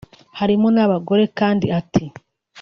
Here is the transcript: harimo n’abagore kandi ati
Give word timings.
harimo 0.39 0.67
n’abagore 0.75 1.23
kandi 1.39 1.65
ati 1.79 2.05